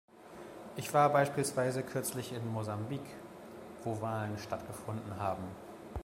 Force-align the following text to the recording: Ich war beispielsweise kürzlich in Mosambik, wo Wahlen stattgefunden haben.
Ich 0.77 0.91
war 0.95 1.11
beispielsweise 1.13 1.83
kürzlich 1.83 2.33
in 2.33 2.51
Mosambik, 2.51 3.03
wo 3.83 4.01
Wahlen 4.01 4.35
stattgefunden 4.39 5.19
haben. 5.19 5.43